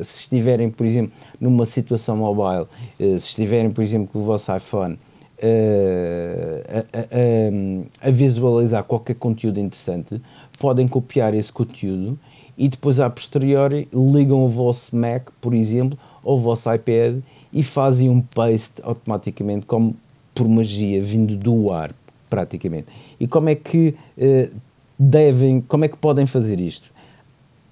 [0.00, 4.96] se estiverem, por exemplo, numa situação mobile, se estiverem, por exemplo, com o vosso iPhone
[5.44, 10.20] a, a, a, visualizar qualquer conteúdo interessante,
[10.58, 12.18] podem copiar esse conteúdo
[12.56, 17.18] e depois, a posteriori, ligam o vosso Mac, por exemplo, ou o vosso iPad
[17.52, 19.96] e fazem um paste automaticamente, como
[20.34, 21.92] por magia, vindo do ar,
[22.30, 22.86] praticamente.
[23.18, 24.56] E como é que uh,
[24.98, 26.92] devem, como é que podem fazer isto?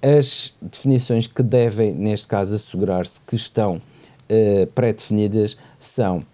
[0.01, 6.25] As definições que devem, neste caso, assegurar-se que estão uh, pré-definidas são,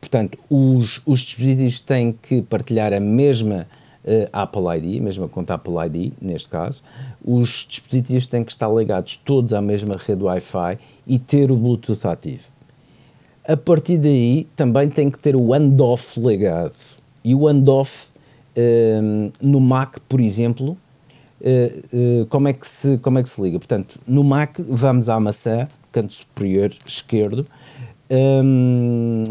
[0.00, 3.66] portanto, os, os dispositivos têm que partilhar a mesma
[4.04, 6.82] uh, Apple ID, a mesma conta Apple ID, neste caso.
[7.24, 12.06] Os dispositivos têm que estar ligados todos à mesma rede Wi-Fi e ter o Bluetooth
[12.06, 12.44] ativo.
[13.46, 16.76] A partir daí, também tem que ter o handoff ligado.
[17.24, 18.10] E o handoff
[18.56, 20.76] um, no Mac, por exemplo,
[21.40, 23.58] uh, uh, como, é que se, como é que se liga?
[23.58, 27.46] Portanto, no Mac, vamos à maçã, canto superior esquerdo,
[28.10, 29.24] um,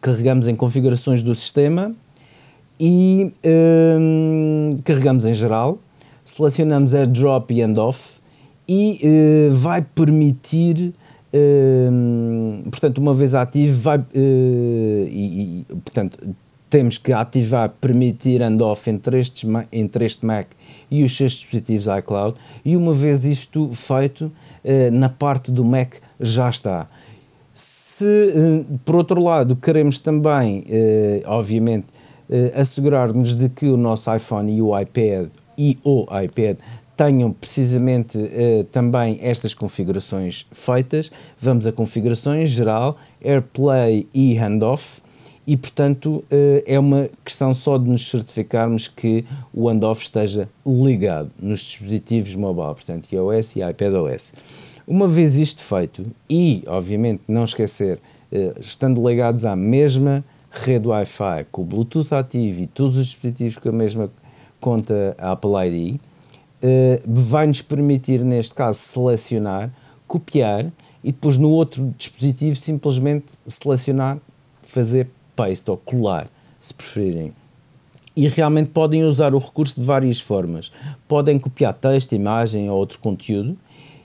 [0.00, 1.94] carregamos em configurações do sistema
[2.78, 3.32] e
[3.98, 5.78] um, carregamos em geral,
[6.24, 8.20] selecionamos AirDrop e handoff
[8.68, 10.92] e uh, vai permitir
[11.32, 16.34] Hum, portanto, uma vez ativo, vai, uh, e, e, portanto,
[16.70, 19.20] temos que ativar, permitir handoff entre,
[19.72, 20.46] entre este Mac
[20.90, 24.32] e os seus dispositivos iCloud, e uma vez isto feito,
[24.64, 26.88] uh, na parte do Mac já está.
[27.98, 30.62] Se, uh, por outro lado, queremos também,
[31.24, 31.86] obviamente,
[32.54, 36.58] assegurar-nos de que o nosso iPhone e o iPad e o iPad
[36.94, 38.18] tenham precisamente
[38.70, 41.10] também estas configurações feitas.
[41.40, 45.00] Vamos a configurações geral, AirPlay e handoff.
[45.46, 46.22] E, portanto,
[46.66, 49.24] é uma questão só de nos certificarmos que
[49.54, 54.34] o handoff esteja ligado nos dispositivos mobile, portanto, iOS e iPadOS.
[54.86, 57.98] Uma vez isto feito, e, obviamente, não esquecer,
[58.30, 63.58] uh, estando ligados à mesma rede Wi-Fi, com o Bluetooth ativo e todos os dispositivos
[63.58, 64.08] com a mesma
[64.60, 69.72] conta Apple ID, uh, vai-nos permitir, neste caso, selecionar,
[70.06, 70.66] copiar
[71.02, 74.18] e depois no outro dispositivo simplesmente selecionar,
[74.62, 76.28] fazer paste ou colar,
[76.60, 77.32] se preferirem.
[78.14, 80.70] E realmente podem usar o recurso de várias formas.
[81.08, 83.58] Podem copiar texto, imagem ou outro conteúdo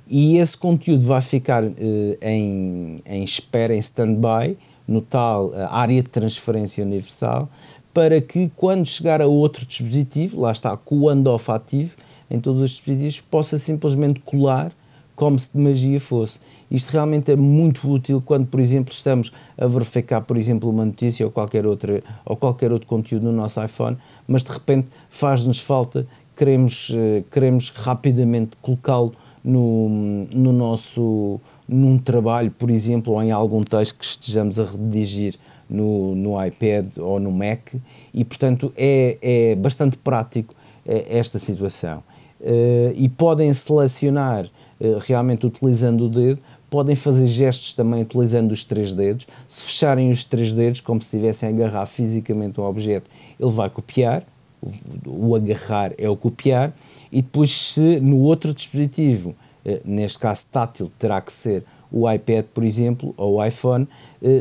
[0.07, 1.73] e esse conteúdo vai ficar uh,
[2.21, 7.49] em, em espera, em stand-by, no tal uh, área de transferência universal,
[7.93, 11.95] para que quando chegar a outro dispositivo, lá está, com o handoff ativo,
[12.29, 14.71] em todos os dispositivos, possa simplesmente colar
[15.15, 16.39] como se de magia fosse.
[16.69, 21.25] Isto realmente é muito útil quando, por exemplo, estamos a verificar, por exemplo, uma notícia
[21.25, 23.97] ou qualquer, outra, ou qualquer outro conteúdo no nosso iPhone,
[24.27, 29.13] mas de repente faz-nos falta, queremos, uh, queremos rapidamente colocá-lo
[29.43, 29.89] no,
[30.31, 35.35] no nosso num trabalho, por exemplo, ou em algum texto que estejamos a redigir
[35.69, 37.73] no, no iPad ou no Mac,
[38.13, 40.53] e portanto é, é bastante prático
[40.85, 42.03] eh, esta situação.
[42.41, 48.63] Uh, e podem selecionar uh, realmente utilizando o dedo, podem fazer gestos também utilizando os
[48.63, 49.27] três dedos.
[49.47, 53.69] Se fecharem os três dedos, como se estivessem a agarrar fisicamente um objeto, ele vai
[53.69, 54.23] copiar.
[55.05, 56.73] O agarrar é o copiar,
[57.12, 59.36] e depois, se no outro dispositivo,
[59.66, 63.86] uh, neste caso tátil, terá que ser o iPad, por exemplo, ou o iPhone,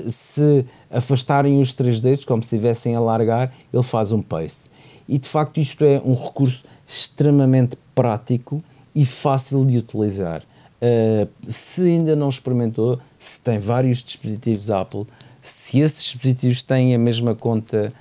[0.09, 4.71] se afastarem os três dedos, como se estivessem a largar, ele faz um paste.
[5.09, 8.63] E de facto, isto é um recurso extremamente prático
[8.95, 10.43] e fácil de utilizar.
[10.81, 15.05] Uh, se ainda não experimentou, se tem vários dispositivos Apple,
[15.43, 17.93] se esses dispositivos têm a mesma conta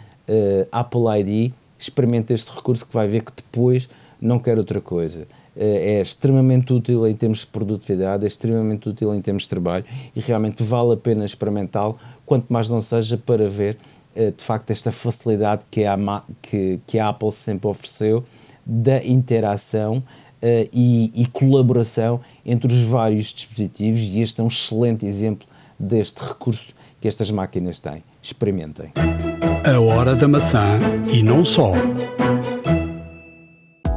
[0.72, 3.90] Apple ID, experimente este recurso que vai ver que depois
[4.22, 5.22] não quer outra coisa.
[5.56, 9.86] Uh, é extremamente útil em termos de produtividade, é extremamente útil em termos de trabalho
[10.16, 13.78] e realmente vale a pena experimentá-lo, quanto mais não seja para ver
[14.16, 15.96] de facto esta facilidade que a,
[16.42, 18.26] que, que a Apple sempre ofereceu
[18.66, 25.06] da interação uh, e, e, colaboração entre os vários dispositivos e este é um excelente
[25.06, 25.48] exemplo
[25.80, 28.04] deste recurso que estas máquinas têm.
[28.22, 28.92] Experimentem.
[29.64, 30.80] A hora da maçã
[31.12, 31.72] e não só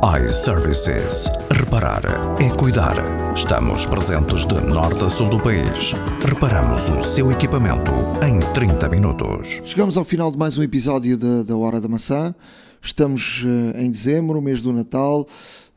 [0.03, 1.31] iServices.
[1.49, 2.03] Reparar
[2.43, 2.97] é cuidar.
[3.37, 5.93] Estamos presentes de norte a sul do país.
[6.29, 7.93] Reparamos o seu equipamento
[8.27, 9.63] em 30 minutos.
[9.65, 12.35] Chegamos ao final de mais um episódio da, da Hora da Maçã.
[12.83, 15.25] Estamos uh, em dezembro, mês do Natal.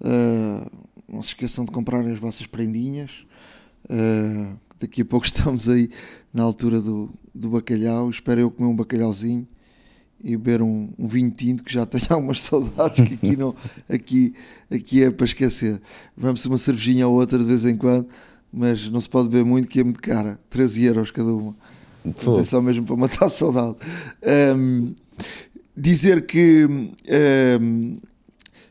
[0.02, 0.72] Uh,
[1.08, 3.28] não se esqueçam de comprar as vossas prendinhas.
[3.88, 5.92] Uh, daqui a pouco estamos aí
[6.34, 8.10] na altura do, do bacalhau.
[8.10, 9.48] Espero eu comer um bacalhauzinho
[10.26, 13.56] e beber um, um, vinho tinto que já tenho algumas saudades que aqui não
[13.88, 14.34] aqui,
[14.72, 15.80] aqui é para esquecer.
[16.18, 18.08] Vamos uma cervejinha ou outra de vez em quando,
[18.52, 21.56] mas não se pode beber muito que é muito cara, 13 euros cada uma.
[22.04, 23.76] Atenção mesmo para matar a saudade.
[24.58, 24.96] Um,
[25.78, 28.00] dizer que um,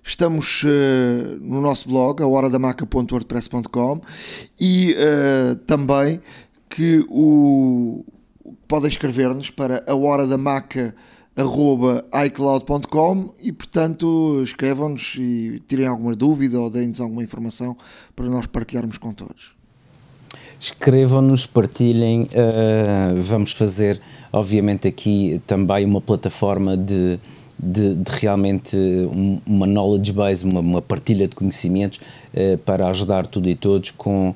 [0.03, 4.01] estamos uh, no nosso blog, a horadamaca.wordpress.com
[4.59, 6.21] e uh, também
[6.69, 8.05] que o,
[8.67, 10.95] podem escrever-nos para a hora da maca
[11.37, 17.77] icloud.com e portanto escrevam-nos e tirem alguma dúvida ou deem-nos alguma informação
[18.15, 19.53] para nós partilharmos com todos.
[20.61, 24.01] Escrevam-nos, partilhem, uh, vamos fazer
[24.33, 27.19] obviamente aqui também uma plataforma de,
[27.59, 28.77] de, de realmente
[29.47, 32.01] uma knowledge base, uma, uma partilha de conhecimentos
[32.33, 34.35] uh, para ajudar tudo e todos com uh,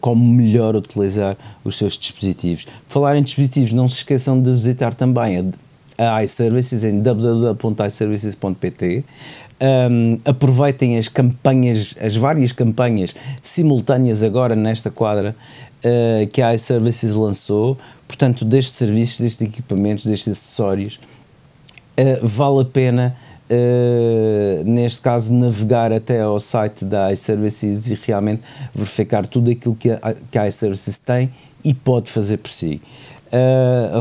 [0.00, 2.66] como melhor utilizar os seus dispositivos.
[2.86, 5.44] Falar em dispositivos, não se esqueçam de visitar também a,
[5.98, 9.04] a iServices em www.iservices.pt.
[9.62, 15.36] Um, aproveitem as campanhas, as várias campanhas simultâneas agora nesta quadra
[15.84, 17.78] uh, que a iServices lançou,
[18.08, 20.98] portanto, destes serviços, destes equipamentos, destes acessórios,
[21.96, 23.16] uh, vale a pena.
[23.50, 28.40] Uh, neste caso, navegar até ao site da iServices e realmente
[28.74, 31.28] verificar tudo aquilo que a, que a iServices tem
[31.62, 32.80] e pode fazer por si.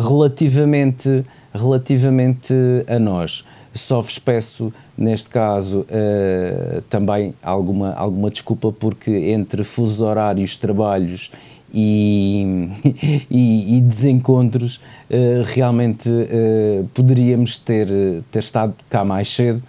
[0.10, 2.54] Relativamente, relativamente
[2.88, 3.44] a nós,
[3.74, 11.32] só vos peço, neste caso, uh, também alguma, alguma desculpa, porque entre fusos horários, trabalhos
[11.74, 12.70] e,
[13.32, 14.76] e, e desencontros,
[15.10, 17.88] uh, realmente uh, poderíamos ter,
[18.30, 19.64] ter estado cá mais cedo,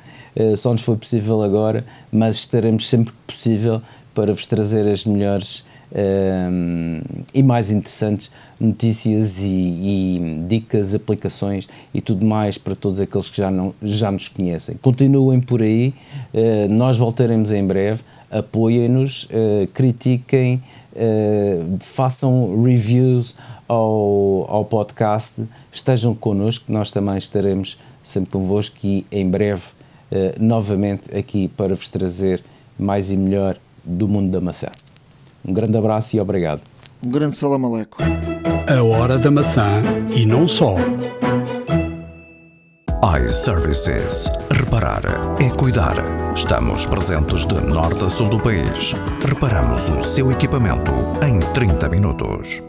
[0.56, 3.82] só nos foi possível agora, mas estaremos sempre que possível
[4.14, 5.62] para vos trazer as melhores
[7.34, 13.36] e mais interessantes notícias e, e, dicas, aplicações e tudo mais para todos aqueles que
[13.36, 14.76] já, não, já nos conhecem.
[14.80, 15.92] Continuem por aí,
[16.70, 19.28] nós voltaremos em breve, apoiem-nos,
[19.74, 20.62] critiquem,
[20.92, 23.34] uh, façam reviews
[23.68, 29.62] ao, ao podcast, estejam connosco, nós também estaremos sempre convosco e em breve
[30.10, 32.42] uh, novamente aqui para vos trazer
[32.78, 34.68] mais e melhor do mundo da maçã.
[35.46, 36.60] Um grande abraço e obrigado.
[37.04, 37.98] Um grande salam aleco.
[38.68, 39.82] A hora da maçã
[40.14, 40.76] e não só
[43.20, 44.30] iServices.
[44.50, 45.02] Reparar
[45.40, 45.96] é cuidar.
[46.34, 48.94] Estamos presentes de norte a sul do país.
[49.26, 50.92] Reparamos o seu equipamento
[51.26, 52.62] em 30 minutos.